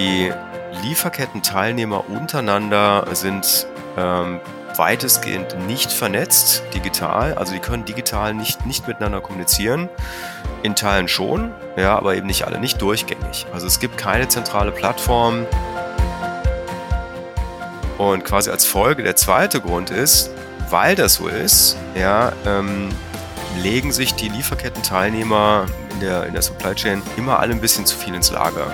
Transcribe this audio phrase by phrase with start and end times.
[0.00, 0.32] Die
[0.82, 3.66] Lieferketten-Teilnehmer untereinander sind
[3.98, 4.40] ähm,
[4.74, 7.34] weitestgehend nicht vernetzt digital.
[7.34, 9.90] Also die können digital nicht, nicht miteinander kommunizieren.
[10.62, 13.44] In Teilen schon, ja, aber eben nicht alle, nicht durchgängig.
[13.52, 15.44] Also es gibt keine zentrale Plattform.
[17.98, 20.30] Und quasi als Folge der zweite Grund ist,
[20.70, 22.88] weil das so ist, ja, ähm,
[23.58, 27.98] legen sich die Lieferketten-Teilnehmer in der, in der Supply Chain immer alle ein bisschen zu
[27.98, 28.72] viel ins Lager.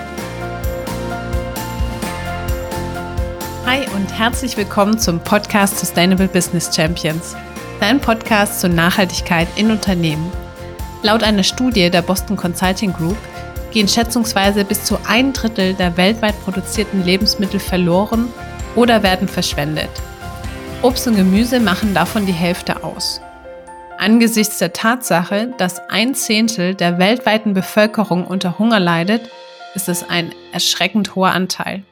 [3.67, 7.35] Hi und herzlich willkommen zum Podcast Sustainable Business Champions,
[7.81, 10.31] dein Podcast zur Nachhaltigkeit in Unternehmen.
[11.03, 13.17] Laut einer Studie der Boston Consulting Group
[13.73, 18.29] gehen schätzungsweise bis zu ein Drittel der weltweit produzierten Lebensmittel verloren
[18.77, 19.89] oder werden verschwendet.
[20.81, 23.19] Obst und Gemüse machen davon die Hälfte aus.
[23.97, 29.29] Angesichts der Tatsache, dass ein Zehntel der weltweiten Bevölkerung unter Hunger leidet,
[29.75, 31.83] ist es ein erschreckend hoher Anteil.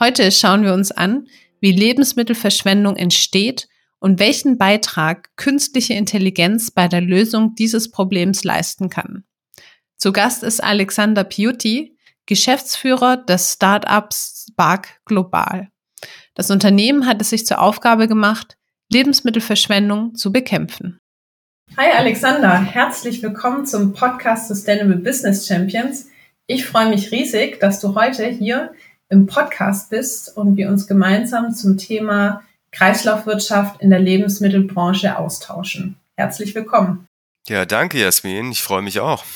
[0.00, 1.28] Heute schauen wir uns an,
[1.60, 3.68] wie Lebensmittelverschwendung entsteht
[4.00, 9.24] und welchen Beitrag künstliche Intelligenz bei der Lösung dieses Problems leisten kann.
[9.96, 15.68] Zu Gast ist Alexander Piuti, Geschäftsführer des Startups Spark Global.
[16.34, 18.56] Das Unternehmen hat es sich zur Aufgabe gemacht,
[18.92, 20.98] Lebensmittelverschwendung zu bekämpfen.
[21.76, 26.08] Hi Alexander, herzlich willkommen zum Podcast Sustainable Business Champions.
[26.46, 28.72] Ich freue mich riesig, dass du heute hier
[29.08, 35.96] im Podcast bist und wir uns gemeinsam zum Thema Kreislaufwirtschaft in der Lebensmittelbranche austauschen.
[36.16, 37.06] Herzlich willkommen.
[37.48, 39.24] Ja, danke Jasmin, ich freue mich auch.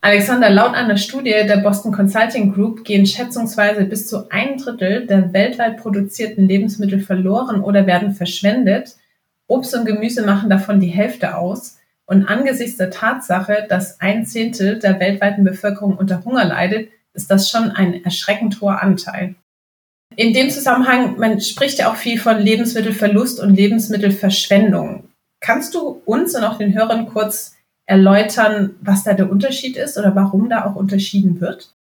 [0.00, 5.32] Alexander, laut einer Studie der Boston Consulting Group gehen schätzungsweise bis zu ein Drittel der
[5.32, 8.96] weltweit produzierten Lebensmittel verloren oder werden verschwendet.
[9.48, 11.78] Obst und Gemüse machen davon die Hälfte aus.
[12.04, 17.50] Und angesichts der Tatsache, dass ein Zehntel der weltweiten Bevölkerung unter Hunger leidet, ist das
[17.50, 19.34] schon ein erschreckend hoher Anteil.
[20.14, 25.08] In dem Zusammenhang, man spricht ja auch viel von Lebensmittelverlust und Lebensmittelverschwendung.
[25.40, 27.56] Kannst du uns und auch den Hörern kurz
[27.86, 31.74] erläutern, was da der Unterschied ist oder warum da auch unterschieden wird?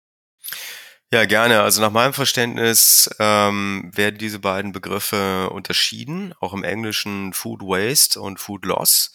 [1.11, 1.61] Ja, gerne.
[1.61, 8.19] Also nach meinem Verständnis ähm, werden diese beiden Begriffe unterschieden, auch im Englischen Food Waste
[8.19, 9.13] und Food Loss.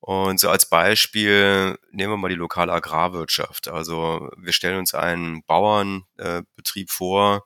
[0.00, 3.68] Und so als Beispiel nehmen wir mal die lokale Agrarwirtschaft.
[3.68, 7.44] Also wir stellen uns einen Bauernbetrieb äh, vor,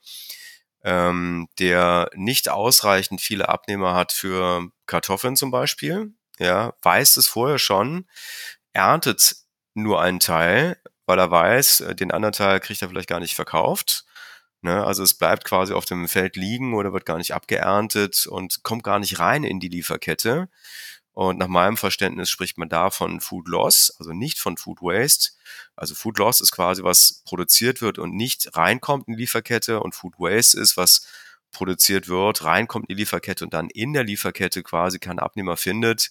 [0.83, 6.12] ähm, der nicht ausreichend viele Abnehmer hat für Kartoffeln zum Beispiel.
[6.38, 8.06] Ja, weiß es vorher schon,
[8.72, 9.37] erntet
[9.75, 13.34] nur einen Teil, weil er weiß, äh, den anderen Teil kriegt er vielleicht gar nicht
[13.34, 14.05] verkauft.
[14.62, 14.84] Ne?
[14.84, 18.84] Also es bleibt quasi auf dem Feld liegen oder wird gar nicht abgeerntet und kommt
[18.84, 20.49] gar nicht rein in die Lieferkette.
[21.20, 25.32] Und nach meinem Verständnis spricht man da von Food Loss, also nicht von Food Waste.
[25.76, 29.81] Also Food Loss ist quasi, was produziert wird und nicht reinkommt in die Lieferkette.
[29.81, 31.06] Und Food Waste ist, was
[31.53, 36.08] produziert wird, reinkommt in die Lieferkette und dann in der Lieferkette quasi keinen Abnehmer findet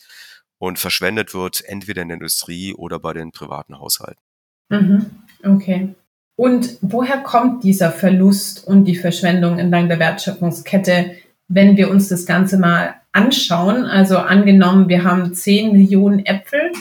[0.59, 4.21] und verschwendet wird, entweder in der Industrie oder bei den privaten Haushalten.
[4.69, 5.09] Mhm.
[5.43, 5.95] Okay.
[6.35, 11.15] Und woher kommt dieser Verlust und die Verschwendung entlang der Wertschöpfungskette,
[11.47, 13.85] wenn wir uns das Ganze mal anschauen?
[13.85, 16.71] Also angenommen, wir haben 10 Millionen Äpfel,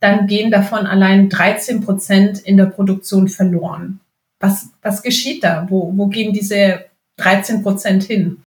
[0.00, 4.00] dann gehen davon allein 13 Prozent in der Produktion verloren.
[4.40, 5.66] Was, was geschieht da?
[5.70, 6.84] Wo, wo gehen diese
[7.16, 8.42] 13 Prozent hin?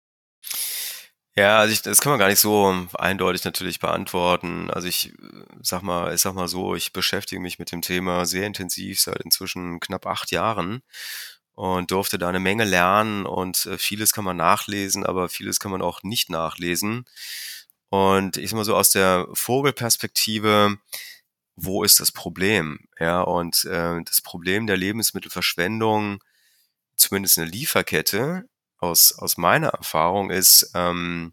[1.36, 4.70] Ja, also ich, das kann man gar nicht so eindeutig natürlich beantworten.
[4.70, 5.12] Also ich
[5.62, 9.20] sag mal, ich sag mal so, ich beschäftige mich mit dem Thema sehr intensiv seit
[9.22, 10.82] inzwischen knapp acht Jahren
[11.54, 15.70] und durfte da eine Menge lernen und äh, vieles kann man nachlesen, aber vieles kann
[15.70, 17.04] man auch nicht nachlesen.
[17.91, 20.78] Und ich sag mal so aus der Vogelperspektive,
[21.56, 22.81] wo ist das Problem?
[22.98, 26.22] Ja, und äh, das Problem der Lebensmittelverschwendung,
[26.97, 28.48] zumindest in der Lieferkette,
[28.78, 31.32] aus, aus meiner Erfahrung ist, ähm,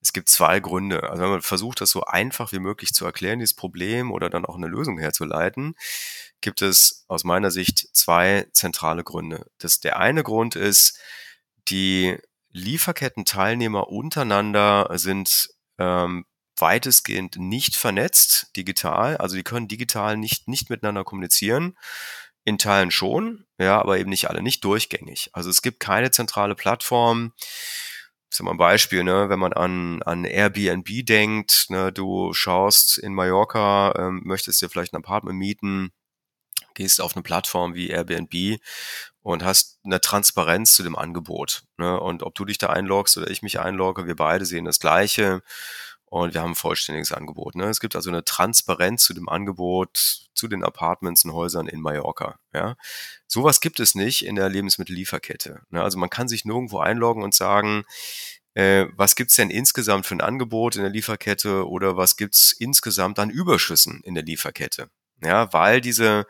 [0.00, 1.10] es gibt zwei Gründe.
[1.10, 4.44] Also wenn man versucht, das so einfach wie möglich zu erklären, dieses Problem oder dann
[4.44, 5.74] auch eine Lösung herzuleiten,
[6.42, 9.46] gibt es aus meiner Sicht zwei zentrale Gründe.
[9.58, 10.98] Das, der eine Grund ist,
[11.68, 12.18] die
[12.50, 15.48] Lieferketten-Teilnehmer untereinander sind
[15.78, 16.26] ähm,
[16.58, 19.16] weitestgehend nicht vernetzt digital.
[19.16, 21.76] Also die können digital nicht, nicht miteinander kommunizieren.
[22.44, 25.30] In Teilen schon, ja, aber eben nicht alle, nicht durchgängig.
[25.32, 27.32] Also es gibt keine zentrale Plattform.
[28.30, 32.98] Das ist mal ein Beispiel, ne, wenn man an, an Airbnb denkt, ne, du schaust
[32.98, 35.92] in Mallorca, ähm, möchtest dir vielleicht ein Apartment mieten,
[36.74, 38.60] gehst auf eine Plattform wie Airbnb
[39.22, 41.62] und hast eine Transparenz zu dem Angebot.
[41.78, 41.98] Ne?
[41.98, 45.42] Und ob du dich da einloggst oder ich mich einlogge, wir beide sehen das Gleiche.
[46.06, 47.54] und wir haben ein vollständiges Angebot.
[47.54, 47.64] Ne?
[47.64, 52.38] Es gibt also eine Transparenz zu dem Angebot, zu den Apartments und Häusern in Mallorca.
[52.52, 52.76] Ja?
[53.26, 55.62] Sowas gibt es nicht in der Lebensmittellieferkette.
[55.70, 55.82] Ne?
[55.82, 57.84] Also man kann sich nirgendwo einloggen und sagen,
[58.54, 63.18] äh, was gibt's denn insgesamt für ein Angebot in der Lieferkette oder was gibt's insgesamt
[63.18, 64.90] an Überschüssen in der Lieferkette.
[65.24, 66.26] Ja, weil diese,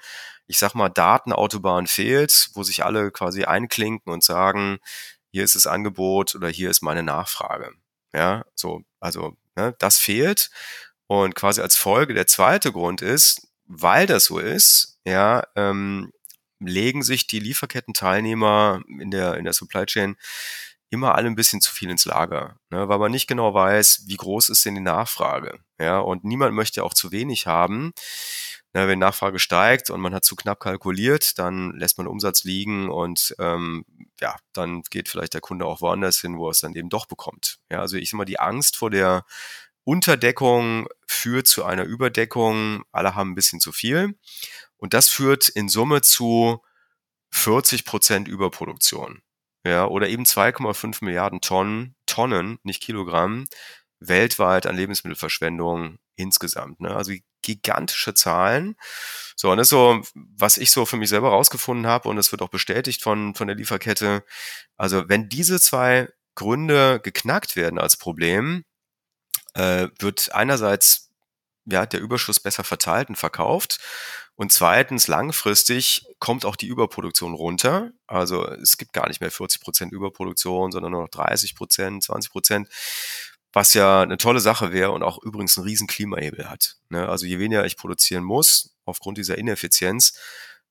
[0.47, 4.79] ich sag mal, Datenautobahn fehlt, wo sich alle quasi einklinken und sagen,
[5.33, 7.73] hier ist das Angebot oder hier ist meine Nachfrage.
[8.15, 9.75] Ja, so, also Ne?
[9.79, 10.51] Das fehlt.
[11.07, 16.13] Und quasi als Folge der zweite Grund ist, weil das so ist, ja, ähm,
[16.61, 20.17] legen sich die Lieferkettenteilnehmer in der, in der Supply Chain
[20.91, 24.17] immer alle ein bisschen zu viel ins Lager, ne, weil man nicht genau weiß, wie
[24.17, 25.59] groß ist denn die Nachfrage.
[25.81, 27.93] Ja, und niemand möchte auch zu wenig haben.
[28.75, 32.89] Na, wenn Nachfrage steigt und man hat zu knapp kalkuliert, dann lässt man Umsatz liegen
[32.89, 33.85] und ähm,
[34.19, 37.07] ja, dann geht vielleicht der Kunde auch woanders hin, wo er es dann eben doch
[37.07, 37.59] bekommt.
[37.71, 39.25] Ja, also ich sag mal, die Angst vor der
[39.85, 42.85] Unterdeckung führt zu einer Überdeckung.
[42.93, 44.17] Alle haben ein bisschen zu viel.
[44.77, 46.63] Und das führt in Summe zu
[47.31, 49.23] 40 Prozent Überproduktion.
[49.65, 53.47] Ja, oder eben 2,5 Milliarden Tonnen, Tonnen, nicht Kilogramm,
[54.01, 56.81] weltweit an Lebensmittelverschwendung insgesamt.
[56.81, 56.95] Ne?
[56.95, 57.13] Also
[57.43, 58.77] gigantische Zahlen.
[59.37, 62.33] So, und das ist so, was ich so für mich selber rausgefunden habe, und das
[62.33, 64.25] wird auch bestätigt von, von der Lieferkette.
[64.77, 68.65] Also, wenn diese zwei Gründe geknackt werden als Problem,
[69.55, 71.11] äh, wird einerseits
[71.65, 73.79] ja, der Überschuss besser verteilt und verkauft.
[74.35, 77.93] Und zweitens, langfristig kommt auch die Überproduktion runter.
[78.07, 82.33] Also es gibt gar nicht mehr 40 Prozent Überproduktion, sondern nur noch 30 Prozent, 20
[82.33, 82.69] Prozent
[83.53, 86.77] was ja eine tolle Sache wäre und auch übrigens einen riesen Klimahebel hat.
[86.89, 87.09] Ne?
[87.09, 90.19] Also je weniger ich produzieren muss, aufgrund dieser Ineffizienz,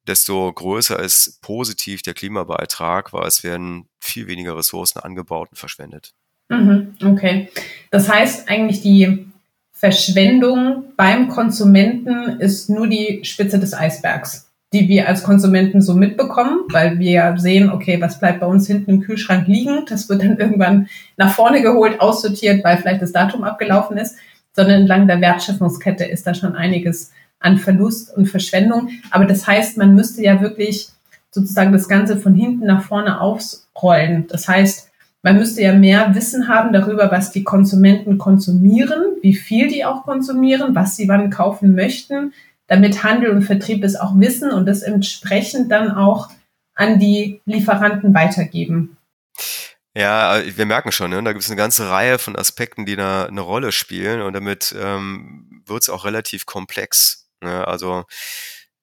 [0.08, 6.14] desto größer ist positiv der Klimabeitrag, weil es werden viel weniger Ressourcen angebaut und verschwendet.
[6.50, 7.50] Mhm, okay.
[7.92, 9.28] Das heißt eigentlich, die
[9.72, 16.62] Verschwendung beim Konsumenten ist nur die Spitze des Eisbergs die wir als Konsumenten so mitbekommen,
[16.70, 20.38] weil wir sehen, okay, was bleibt bei uns hinten im Kühlschrank liegen, das wird dann
[20.38, 20.88] irgendwann
[21.18, 24.16] nach vorne geholt, aussortiert, weil vielleicht das Datum abgelaufen ist,
[24.54, 28.90] sondern entlang der Wertschöpfungskette ist da schon einiges an Verlust und Verschwendung.
[29.10, 30.90] Aber das heißt, man müsste ja wirklich
[31.32, 34.28] sozusagen das Ganze von hinten nach vorne aufrollen.
[34.28, 34.90] Das heißt,
[35.24, 40.04] man müsste ja mehr Wissen haben darüber, was die Konsumenten konsumieren, wie viel die auch
[40.04, 42.34] konsumieren, was sie wann kaufen möchten,
[42.72, 46.30] damit Handel und Vertrieb es auch wissen und es entsprechend dann auch
[46.74, 48.96] an die Lieferanten weitergeben.
[49.94, 51.22] Ja, wir merken schon, ne?
[51.22, 54.74] da gibt es eine ganze Reihe von Aspekten, die da eine Rolle spielen und damit
[54.80, 57.28] ähm, wird es auch relativ komplex.
[57.42, 57.68] Ne?
[57.68, 58.06] Also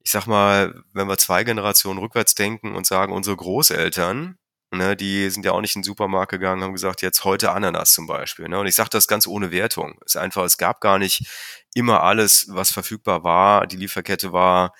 [0.05, 4.37] ich sag mal, wenn wir zwei Generationen rückwärts denken und sagen, unsere Großeltern,
[4.71, 7.95] ne, die sind ja auch nicht in den Supermarkt gegangen, haben gesagt, jetzt heute Ananas
[7.95, 8.49] zum Beispiel.
[8.49, 8.59] Ne?
[8.59, 9.99] Und ich sage das ganz ohne Wertung.
[10.05, 11.27] Es ist einfach, es gab gar nicht
[11.75, 13.67] immer alles, was verfügbar war.
[13.67, 14.75] Die Lieferkette war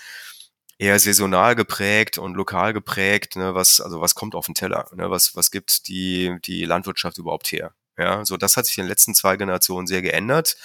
[0.79, 3.37] eher saisonal geprägt und lokal geprägt.
[3.37, 4.89] Ne, was, also was kommt auf den Teller?
[4.95, 7.75] Ne, was, was gibt die, die Landwirtschaft überhaupt her?
[7.99, 10.57] Ja, so das hat sich in den letzten zwei Generationen sehr geändert.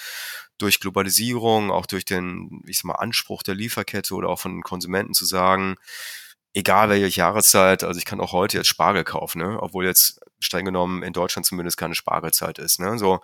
[0.60, 4.62] Durch Globalisierung, auch durch den, ich sag mal, Anspruch der Lieferkette oder auch von den
[4.62, 5.78] Konsumenten zu sagen,
[6.54, 9.58] egal welche Jahreszeit, also ich kann auch heute jetzt Spargel kaufen, ne?
[9.62, 12.80] obwohl jetzt streng genommen in Deutschland zumindest keine Spargelzeit ist.
[12.80, 12.98] Ne?
[12.98, 13.22] So,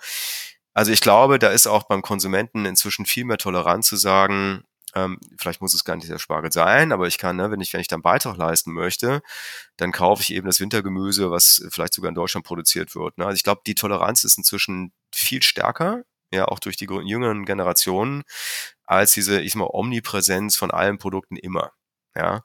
[0.73, 4.63] also ich glaube, da ist auch beim Konsumenten inzwischen viel mehr Toleranz zu sagen,
[4.95, 7.73] ähm, vielleicht muss es gar nicht der Spargel sein, aber ich kann, ne, wenn ich,
[7.73, 9.21] wenn ich dann Beitrag leisten möchte,
[9.77, 13.17] dann kaufe ich eben das Wintergemüse, was vielleicht sogar in Deutschland produziert wird.
[13.17, 13.25] Ne?
[13.25, 18.23] Also ich glaube, die Toleranz ist inzwischen viel stärker, ja, auch durch die jüngeren Generationen,
[18.85, 21.71] als diese, ich sag mal, Omnipräsenz von allen Produkten immer.
[22.15, 22.43] Ja.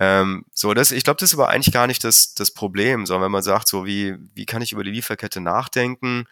[0.00, 3.26] Ähm, so, das, ich glaube, das ist aber eigentlich gar nicht das, das Problem, sondern
[3.26, 6.26] wenn man sagt, so wie, wie kann ich über die Lieferkette nachdenken?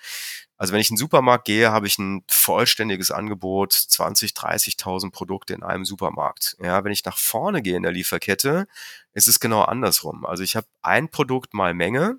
[0.56, 5.54] Also wenn ich in den Supermarkt gehe, habe ich ein vollständiges Angebot, 20, 30.000 Produkte
[5.54, 6.56] in einem Supermarkt.
[6.60, 8.66] Ja, wenn ich nach vorne gehe in der Lieferkette,
[9.14, 10.26] ist es genau andersrum.
[10.26, 12.18] Also ich habe ein Produkt mal Menge,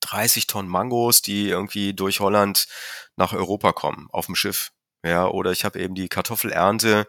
[0.00, 2.66] 30 Tonnen Mangos, die irgendwie durch Holland
[3.16, 4.72] nach Europa kommen, auf dem Schiff.
[5.04, 7.06] Ja, oder ich habe eben die Kartoffelernte,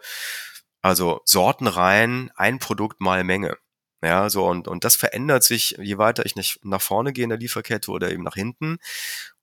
[0.82, 3.56] also Sorten rein, ein Produkt mal Menge.
[4.02, 7.30] Ja, so und, und das verändert sich, je weiter ich nicht nach vorne gehe in
[7.30, 8.78] der Lieferkette oder eben nach hinten.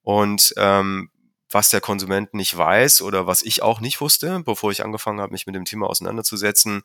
[0.01, 1.11] Und ähm,
[1.51, 5.31] was der Konsument nicht weiß oder was ich auch nicht wusste, bevor ich angefangen habe,
[5.31, 6.81] mich mit dem Thema auseinanderzusetzen,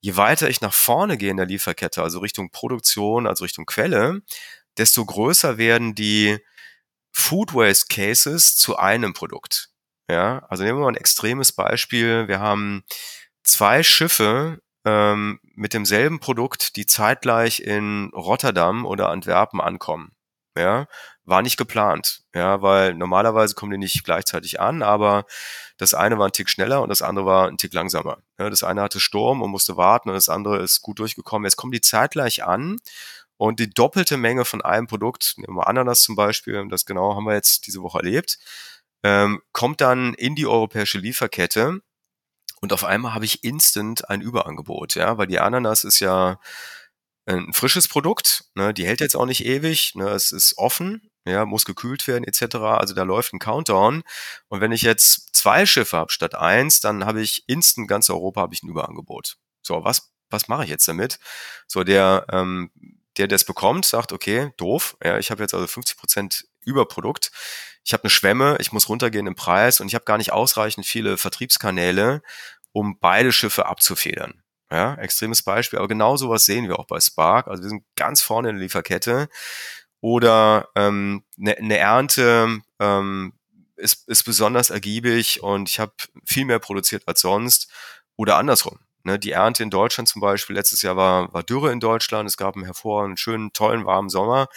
[0.00, 4.22] je weiter ich nach vorne gehe in der Lieferkette, also Richtung Produktion, also Richtung Quelle,
[4.76, 6.38] desto größer werden die
[7.12, 9.70] Food Waste Cases zu einem Produkt.
[10.10, 12.28] Ja, also nehmen wir mal ein extremes Beispiel.
[12.28, 12.84] Wir haben
[13.44, 20.12] zwei Schiffe ähm, mit demselben Produkt, die zeitgleich in Rotterdam oder Antwerpen ankommen.
[20.58, 20.86] ja,
[21.24, 25.24] war nicht geplant, ja, weil normalerweise kommen die nicht gleichzeitig an, aber
[25.78, 28.18] das eine war ein Tick schneller und das andere war ein Tick langsamer.
[28.38, 31.46] Ja, das eine hatte Sturm und musste warten und das andere ist gut durchgekommen.
[31.46, 32.78] Jetzt kommen die zeitgleich an
[33.36, 37.24] und die doppelte Menge von einem Produkt, nehmen wir Ananas zum Beispiel, das genau haben
[37.24, 38.38] wir jetzt diese Woche erlebt,
[39.02, 41.80] ähm, kommt dann in die europäische Lieferkette
[42.64, 46.40] und auf einmal habe ich instant ein Überangebot, ja, weil die Ananas ist ja
[47.26, 51.44] ein frisches Produkt, ne, die hält jetzt auch nicht ewig, ne, es ist offen, ja,
[51.44, 52.56] muss gekühlt werden etc.
[52.56, 54.02] Also da läuft ein Countdown.
[54.48, 58.40] Und wenn ich jetzt zwei Schiffe habe statt eins, dann habe ich instant ganz Europa
[58.40, 59.36] habe ich ein Überangebot.
[59.60, 61.18] So, was was mache ich jetzt damit?
[61.66, 62.70] So der ähm,
[63.18, 67.30] der das bekommt, sagt, okay, doof, ja, ich habe jetzt also 50 Prozent Überprodukt.
[67.84, 70.86] Ich habe eine Schwemme, ich muss runtergehen im Preis und ich habe gar nicht ausreichend
[70.86, 72.22] viele Vertriebskanäle,
[72.74, 74.42] um beide Schiffe abzufedern.
[74.70, 77.46] Ja, extremes Beispiel, aber genau sowas sehen wir auch bei Spark.
[77.46, 79.28] Also wir sind ganz vorne in der Lieferkette.
[80.00, 83.34] Oder ähm, eine, eine Ernte ähm,
[83.76, 85.92] ist, ist besonders ergiebig und ich habe
[86.26, 87.70] viel mehr produziert als sonst.
[88.16, 88.80] Oder andersrum.
[89.04, 92.36] Ne, die Ernte in Deutschland zum Beispiel, letztes Jahr war, war Dürre in Deutschland, es
[92.36, 94.48] gab einen hervorragenden, schönen, tollen, warmen Sommer,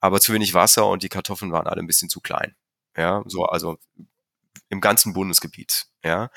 [0.00, 2.56] aber zu wenig Wasser und die Kartoffeln waren alle ein bisschen zu klein.
[2.96, 3.78] Ja, so, also
[4.68, 5.86] im ganzen Bundesgebiet.
[6.04, 6.30] Ja.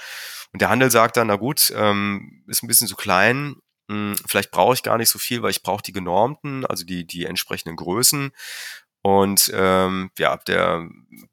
[0.54, 3.58] Und der Handel sagt dann, na gut, ähm, ist ein bisschen zu klein,
[3.90, 7.06] hm, vielleicht brauche ich gar nicht so viel, weil ich brauche die genormten, also die,
[7.06, 8.32] die entsprechenden Größen.
[9.02, 10.90] Und ähm, ja, der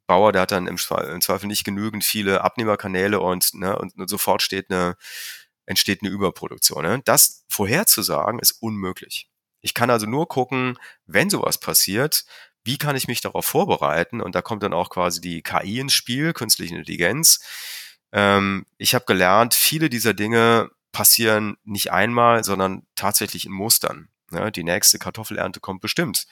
[0.06, 4.08] Bauer, der hat dann im, im Zweifel nicht genügend viele Abnehmerkanäle und, ne, und, und
[4.08, 4.96] sofort steht eine,
[5.66, 6.84] entsteht eine Überproduktion.
[6.84, 7.02] Ne?
[7.04, 9.28] Das vorherzusagen ist unmöglich.
[9.60, 12.24] Ich kann also nur gucken, wenn sowas passiert,
[12.64, 14.20] wie kann ich mich darauf vorbereiten?
[14.20, 17.40] Und da kommt dann auch quasi die KI ins Spiel, künstliche Intelligenz.
[18.14, 24.09] Ähm, ich habe gelernt, viele dieser Dinge passieren nicht einmal, sondern tatsächlich in Mustern.
[24.30, 24.52] Ne?
[24.52, 26.26] Die nächste Kartoffelernte kommt bestimmt.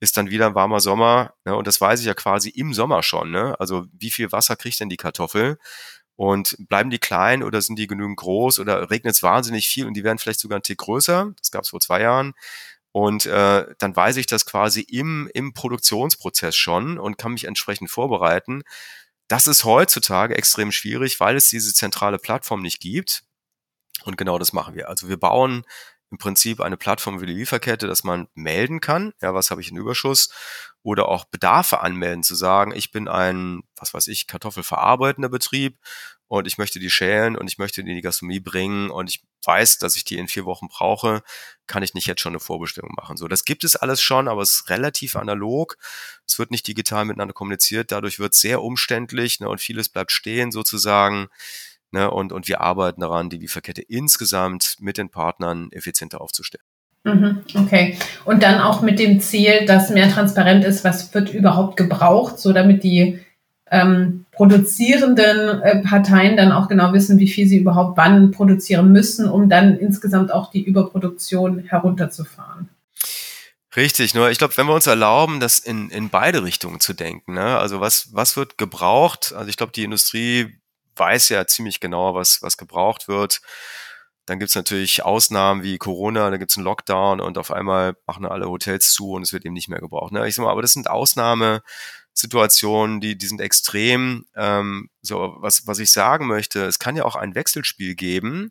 [0.00, 1.54] Ist dann wieder ein warmer Sommer, ne?
[1.54, 3.30] und das weiß ich ja quasi im Sommer schon.
[3.30, 3.54] Ne?
[3.60, 5.58] Also wie viel Wasser kriegt denn die Kartoffel?
[6.16, 9.94] Und bleiben die klein oder sind die genügend groß oder regnet es wahnsinnig viel und
[9.94, 11.32] die werden vielleicht sogar ein Tick größer?
[11.38, 12.34] Das gab es vor zwei Jahren.
[12.90, 17.90] Und äh, dann weiß ich das quasi im, im Produktionsprozess schon und kann mich entsprechend
[17.90, 18.64] vorbereiten.
[19.28, 23.24] Das ist heutzutage extrem schwierig, weil es diese zentrale Plattform nicht gibt.
[24.04, 24.88] Und genau das machen wir.
[24.88, 25.64] Also wir bauen
[26.10, 29.70] im Prinzip eine Plattform für die Lieferkette, dass man melden kann, ja, was habe ich
[29.70, 30.30] in Überschuss,
[30.82, 35.78] oder auch Bedarfe anmelden, zu sagen, ich bin ein, was weiß ich, Kartoffelverarbeitender Betrieb
[36.28, 39.22] und ich möchte die schälen und ich möchte die in die Gastronomie bringen und ich
[39.44, 41.22] weiß, dass ich die in vier Wochen brauche,
[41.66, 43.16] kann ich nicht jetzt schon eine Vorbestellung machen.
[43.16, 45.76] So, das gibt es alles schon, aber es ist relativ analog.
[46.26, 50.12] Es wird nicht digital miteinander kommuniziert, dadurch wird es sehr umständlich ne, und vieles bleibt
[50.12, 51.28] stehen sozusagen.
[51.90, 56.64] Ne, und, und wir arbeiten daran, die Lieferkette insgesamt mit den Partnern effizienter aufzustellen.
[57.04, 57.98] Mhm, okay.
[58.26, 62.52] Und dann auch mit dem Ziel, dass mehr transparent ist, was wird überhaupt gebraucht, so
[62.52, 63.20] damit die
[63.70, 69.28] ähm, produzierenden äh, Parteien dann auch genau wissen, wie viel sie überhaupt wann produzieren müssen,
[69.28, 72.68] um dann insgesamt auch die Überproduktion herunterzufahren.
[73.74, 77.34] Richtig, nur ich glaube, wenn wir uns erlauben, das in, in beide Richtungen zu denken,
[77.34, 77.58] ne?
[77.58, 79.34] also was, was wird gebraucht?
[79.36, 80.60] Also ich glaube, die Industrie
[80.94, 83.40] weiß ja ziemlich genau, was, was gebraucht wird.
[84.26, 88.48] Dann gibt's natürlich Ausnahmen wie Corona, da gibt's einen Lockdown und auf einmal machen alle
[88.48, 90.12] Hotels zu und es wird eben nicht mehr gebraucht.
[90.12, 90.28] Ne?
[90.28, 91.62] Ich sag mal, aber das sind Ausnahme,
[92.18, 94.26] Situationen, die, die sind extrem.
[94.34, 98.50] Ähm, so, was, was ich sagen möchte, es kann ja auch ein Wechselspiel geben.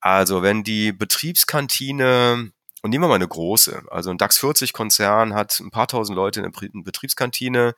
[0.00, 5.34] Also wenn die Betriebskantine, und nehmen wir mal eine große, also ein DAX 40 Konzern
[5.34, 7.74] hat ein paar tausend Leute in der Betriebskantine.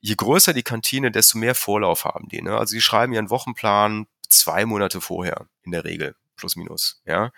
[0.00, 2.42] Je größer die Kantine, desto mehr Vorlauf haben die.
[2.42, 2.56] Ne?
[2.58, 7.30] Also sie schreiben ihren Wochenplan zwei Monate vorher in der Regel, plus minus, ja.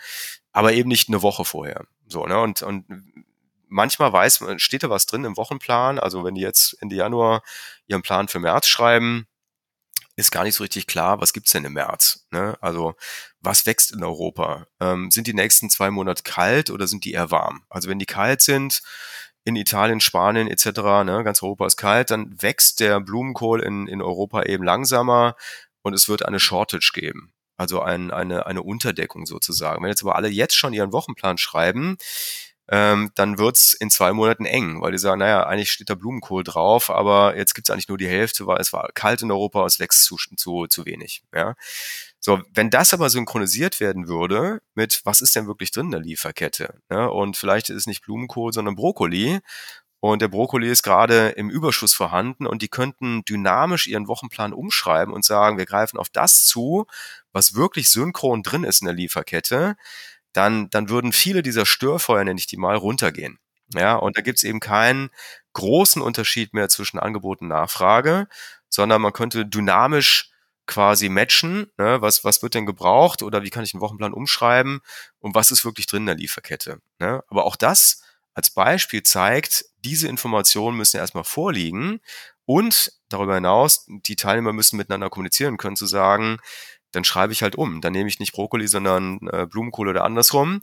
[0.52, 1.84] Aber eben nicht eine Woche vorher.
[2.06, 2.40] So, ne?
[2.40, 2.87] Und, und
[3.75, 5.99] manchmal weiß man, steht da was drin im Wochenplan.
[5.99, 7.43] Also wenn die jetzt Ende Januar
[7.87, 9.26] ihren Plan für März schreiben,
[10.16, 12.26] ist gar nicht so richtig klar, was gibt's denn im März?
[12.31, 12.57] Ne?
[12.61, 12.95] Also
[13.40, 14.69] was wächst in Europa?
[14.81, 17.64] Ähm, sind die nächsten zwei Monate kalt oder sind die eher warm?
[17.69, 18.81] Also wenn die kalt sind,
[19.47, 24.00] in Italien, Spanien etc., ne, ganz Europa ist kalt, dann wächst der Blumenkohl in, in
[24.00, 25.37] Europa eben langsamer
[25.83, 27.35] und es wird eine Shortage geben.
[27.57, 29.83] Also ein, eine, eine Unterdeckung sozusagen.
[29.83, 31.99] Wenn jetzt aber alle jetzt schon ihren Wochenplan schreiben,
[32.68, 36.44] ähm, dann wird's in zwei Monaten eng, weil die sagen, naja, eigentlich steht da Blumenkohl
[36.44, 39.78] drauf, aber jetzt gibt's eigentlich nur die Hälfte, weil es war kalt in Europa, es
[39.78, 41.23] wächst zu, zu, zu wenig.
[41.35, 41.56] Ja?
[42.21, 46.00] So, wenn das aber synchronisiert werden würde mit, was ist denn wirklich drin in der
[46.00, 46.80] Lieferkette?
[46.90, 47.06] Ja?
[47.06, 49.40] Und vielleicht ist es nicht Blumenkohl, sondern Brokkoli.
[50.00, 55.14] Und der Brokkoli ist gerade im Überschuss vorhanden und die könnten dynamisch ihren Wochenplan umschreiben
[55.14, 56.87] und sagen, wir greifen auf das zu,
[57.33, 59.76] was wirklich synchron drin ist in der Lieferkette
[60.34, 63.38] dann, dann würden viele dieser Störfeuer, nenne ich die mal, runtergehen.
[63.74, 65.10] Ja, und da gibt's eben keinen
[65.54, 68.28] großen Unterschied mehr zwischen Angebot und Nachfrage,
[68.68, 70.30] sondern man könnte dynamisch
[70.66, 74.80] quasi matchen, ne, was, was wird denn gebraucht oder wie kann ich einen Wochenplan umschreiben
[75.18, 76.80] und was ist wirklich drin in der Lieferkette.
[76.98, 77.22] Ne?
[77.28, 78.02] Aber auch das
[78.34, 82.00] als Beispiel zeigt, diese Informationen müssen erstmal vorliegen
[82.46, 86.38] und darüber hinaus, die Teilnehmer müssen miteinander kommunizieren können, zu sagen,
[86.94, 87.80] dann schreibe ich halt um.
[87.80, 90.62] Dann nehme ich nicht Brokkoli, sondern äh, Blumenkohl oder andersrum.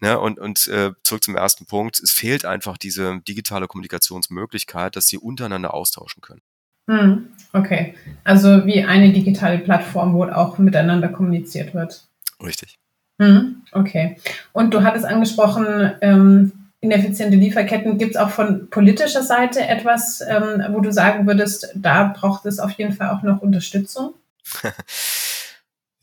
[0.00, 2.00] Ne, und und äh, zurück zum ersten Punkt.
[2.00, 6.42] Es fehlt einfach diese digitale Kommunikationsmöglichkeit, dass sie untereinander austauschen können.
[6.88, 7.94] Hm, okay.
[8.24, 12.06] Also wie eine digitale Plattform, wo auch miteinander kommuniziert wird.
[12.42, 12.76] Richtig.
[13.20, 14.16] Hm, okay.
[14.52, 17.96] Und du hattest angesprochen, ähm, ineffiziente Lieferketten.
[17.96, 22.58] Gibt es auch von politischer Seite etwas, ähm, wo du sagen würdest, da braucht es
[22.58, 24.14] auf jeden Fall auch noch Unterstützung?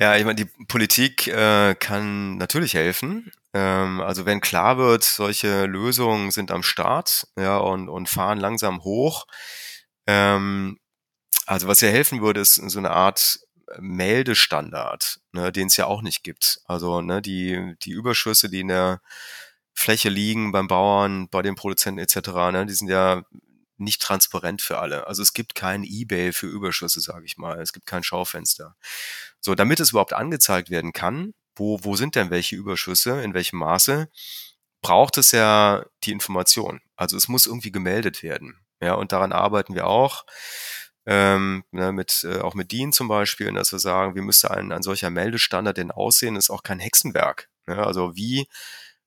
[0.01, 3.31] Ja, ich meine, die Politik äh, kann natürlich helfen.
[3.53, 8.84] Ähm, also wenn klar wird, solche Lösungen sind am Start ja, und, und fahren langsam
[8.84, 9.27] hoch.
[10.08, 10.79] Ähm,
[11.46, 13.41] also was ja helfen würde, ist so eine Art
[13.79, 16.62] Meldestandard, ne, den es ja auch nicht gibt.
[16.65, 19.01] Also ne, die, die Überschüsse, die in der
[19.72, 23.22] Fläche liegen beim Bauern, bei den Produzenten etc., ne, die sind ja
[23.82, 25.08] nicht transparent für alle.
[25.08, 27.60] Also es gibt kein Ebay für Überschüsse, sage ich mal.
[27.62, 28.76] Es gibt kein Schaufenster.
[29.40, 33.60] So, damit es überhaupt angezeigt werden kann, wo, wo sind denn welche Überschüsse, in welchem
[33.60, 34.10] Maße,
[34.82, 36.82] braucht es ja die Information.
[36.96, 38.60] Also es muss irgendwie gemeldet werden.
[38.82, 40.26] Ja, und daran arbeiten wir auch.
[41.06, 44.72] Ähm, ne, mit, äh, auch mit DIN zum Beispiel, dass wir sagen, wie müsste ein,
[44.72, 47.50] ein solcher Meldestandard denn aussehen, ist auch kein Hexenwerk.
[47.68, 48.48] Ja, also wie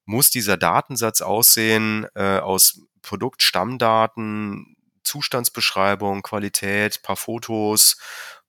[0.05, 7.97] muss dieser Datensatz aussehen äh, aus Produktstammdaten, Zustandsbeschreibung, Qualität, paar Fotos,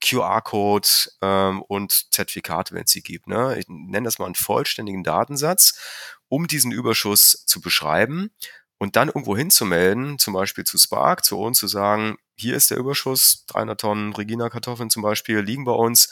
[0.01, 0.88] QR-Code
[1.21, 3.27] ähm, und Zertifikate, wenn es sie gibt.
[3.27, 3.57] Ne?
[3.59, 5.79] Ich nenne das mal einen vollständigen Datensatz,
[6.27, 8.31] um diesen Überschuss zu beschreiben
[8.77, 12.77] und dann irgendwo hinzumelden, zum Beispiel zu Spark, zu uns zu sagen, hier ist der
[12.77, 16.10] Überschuss, 300 Tonnen Regina-Kartoffeln zum Beispiel liegen bei uns,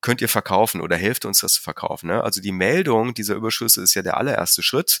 [0.00, 2.06] könnt ihr verkaufen oder helft uns das zu verkaufen.
[2.08, 2.22] Ne?
[2.22, 5.00] Also die Meldung dieser Überschüsse ist ja der allererste Schritt.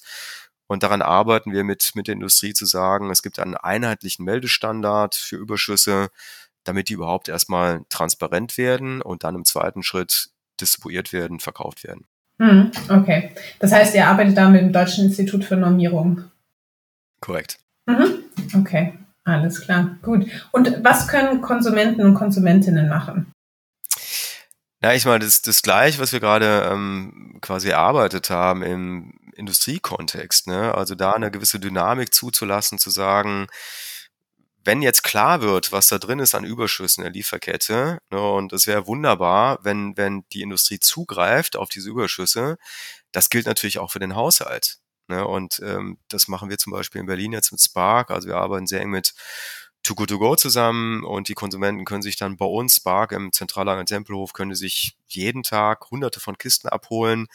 [0.68, 5.14] Und daran arbeiten wir mit, mit der Industrie zu sagen, es gibt einen einheitlichen Meldestandard
[5.14, 6.08] für Überschüsse,
[6.64, 12.06] damit die überhaupt erstmal transparent werden und dann im zweiten Schritt distribuiert werden, verkauft werden.
[12.38, 13.30] Hm, okay.
[13.60, 16.24] Das heißt, ihr arbeitet da mit dem Deutschen Institut für Normierung.
[17.20, 17.58] Korrekt.
[17.86, 18.24] Mhm.
[18.54, 19.96] Okay, alles klar.
[20.02, 20.26] Gut.
[20.52, 23.32] Und was können Konsumenten und Konsumentinnen machen?
[24.82, 30.46] Ja, ich meine, das, das gleiche, was wir gerade ähm, quasi erarbeitet haben im Industriekontext,
[30.48, 30.74] ne?
[30.74, 33.46] Also da eine gewisse Dynamik zuzulassen, zu sagen,
[34.64, 38.66] wenn jetzt klar wird, was da drin ist an Überschüssen der Lieferkette, ne, und es
[38.66, 42.58] wäre wunderbar, wenn, wenn die Industrie zugreift auf diese Überschüsse,
[43.12, 44.78] das gilt natürlich auch für den Haushalt.
[45.08, 48.10] Ne, und ähm, das machen wir zum Beispiel in Berlin jetzt mit Spark.
[48.10, 49.14] Also wir arbeiten sehr eng mit
[49.86, 53.30] Too Good To Go zusammen und die Konsumenten können sich dann bei uns, Spark im
[53.30, 57.28] Zentrallager Tempelhof, können sich jeden Tag hunderte von Kisten abholen.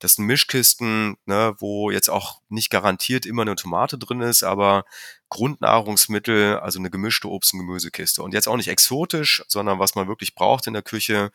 [0.00, 4.84] Das sind Mischkisten, ne, wo jetzt auch nicht garantiert immer eine Tomate drin ist, aber
[5.28, 8.20] Grundnahrungsmittel, also eine gemischte Obst- und Gemüsekiste.
[8.24, 11.30] Und jetzt auch nicht exotisch, sondern was man wirklich braucht in der Küche.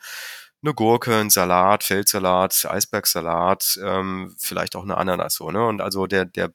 [0.62, 5.50] Eine Gurke, ein Salat, Feldsalat, Eisbergsalat, ähm, vielleicht auch eine Ananas so.
[5.50, 5.66] Ne?
[5.66, 6.52] Und also der, der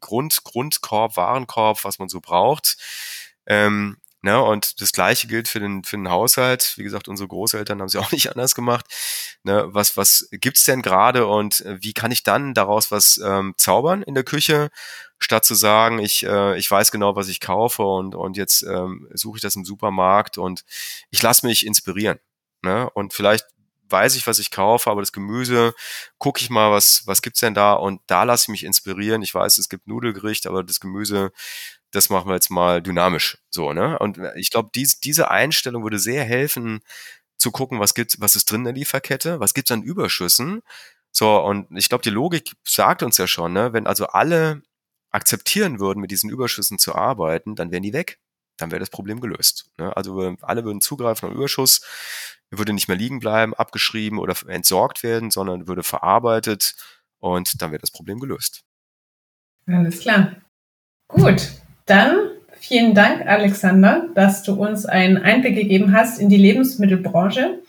[0.00, 2.76] Grund, Grundkorb, Warenkorb, was man so braucht,
[3.48, 6.74] ähm, ne, und das Gleiche gilt für den, für den Haushalt.
[6.76, 8.86] Wie gesagt, unsere Großeltern haben sie auch nicht anders gemacht.
[9.42, 13.54] Ne, was, was gibt's denn gerade und äh, wie kann ich dann daraus was ähm,
[13.56, 14.70] zaubern in der Küche,
[15.18, 19.08] statt zu sagen, ich, äh, ich weiß genau, was ich kaufe und, und jetzt ähm,
[19.14, 20.64] suche ich das im Supermarkt und
[21.10, 22.20] ich lasse mich inspirieren.
[22.62, 22.88] Ne?
[22.90, 23.46] Und vielleicht
[23.90, 25.74] weiß ich, was ich kaufe, aber das Gemüse,
[26.18, 29.22] gucke ich mal, was, was gibt's denn da und da lasse ich mich inspirieren.
[29.22, 31.32] Ich weiß, es gibt Nudelgericht, aber das Gemüse
[31.90, 33.98] das machen wir jetzt mal dynamisch so, ne?
[33.98, 36.80] Und ich glaube, dies, diese Einstellung würde sehr helfen,
[37.38, 40.62] zu gucken, was gibt's, was ist drin in der Lieferkette, was gibt's an Überschüssen.
[41.12, 44.62] So, und ich glaube, die Logik sagt uns ja schon, ne, wenn also alle
[45.10, 48.18] akzeptieren würden, mit diesen Überschüssen zu arbeiten, dann wären die weg.
[48.58, 49.70] Dann wäre das Problem gelöst.
[49.78, 49.96] Ne?
[49.96, 51.80] Also alle würden zugreifen auf Überschuss,
[52.50, 56.74] würde nicht mehr liegen bleiben, abgeschrieben oder entsorgt werden, sondern würde verarbeitet
[57.18, 58.64] und dann wäre das Problem gelöst.
[59.66, 60.36] Alles klar.
[61.08, 61.52] Gut,
[61.90, 67.60] dann vielen Dank, Alexander, dass du uns einen Einblick gegeben hast in die Lebensmittelbranche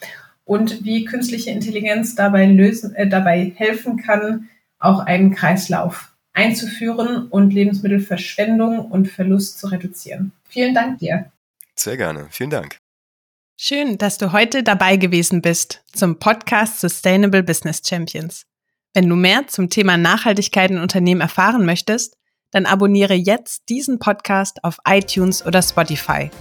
[0.46, 7.54] und wie künstliche Intelligenz dabei, lösen, äh, dabei helfen kann, auch einen Kreislauf einzuführen und
[7.54, 10.32] Lebensmittelverschwendung und Verlust zu reduzieren.
[10.48, 11.32] Vielen Dank dir.
[11.76, 12.28] Sehr gerne.
[12.30, 12.78] Vielen Dank.
[13.62, 18.44] Schön, dass du heute dabei gewesen bist zum Podcast Sustainable Business Champions.
[18.94, 22.16] Wenn du mehr zum Thema Nachhaltigkeit in Unternehmen erfahren möchtest,
[22.52, 26.32] Dann abonniere jetzt diesen Podcast auf iTunes oder Spotify.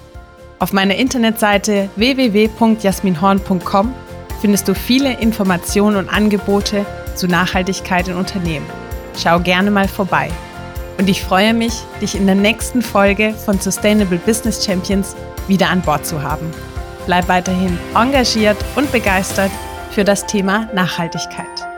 [0.58, 3.94] Auf meiner Internetseite www.jasminhorn.com
[4.40, 8.66] findest du viele Informationen und Angebote zu Nachhaltigkeit in Unternehmen.
[9.16, 10.30] Schau gerne mal vorbei.
[10.98, 15.14] Und ich freue mich, dich in der nächsten Folge von Sustainable Business Champions
[15.46, 16.50] wieder an Bord zu haben.
[17.06, 19.52] Bleib weiterhin engagiert und begeistert
[19.92, 21.77] für das Thema Nachhaltigkeit.